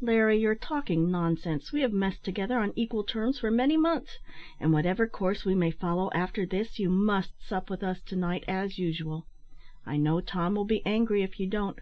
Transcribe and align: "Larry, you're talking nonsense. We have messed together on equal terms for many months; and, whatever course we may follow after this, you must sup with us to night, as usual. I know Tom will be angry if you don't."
"Larry, 0.00 0.38
you're 0.38 0.54
talking 0.54 1.10
nonsense. 1.10 1.70
We 1.70 1.82
have 1.82 1.92
messed 1.92 2.24
together 2.24 2.58
on 2.58 2.72
equal 2.74 3.04
terms 3.04 3.38
for 3.38 3.50
many 3.50 3.76
months; 3.76 4.18
and, 4.58 4.72
whatever 4.72 5.06
course 5.06 5.44
we 5.44 5.54
may 5.54 5.70
follow 5.70 6.08
after 6.14 6.46
this, 6.46 6.78
you 6.78 6.88
must 6.88 7.32
sup 7.46 7.68
with 7.68 7.82
us 7.82 8.00
to 8.04 8.16
night, 8.16 8.44
as 8.48 8.78
usual. 8.78 9.26
I 9.84 9.98
know 9.98 10.22
Tom 10.22 10.54
will 10.54 10.64
be 10.64 10.80
angry 10.86 11.22
if 11.22 11.38
you 11.38 11.46
don't." 11.46 11.78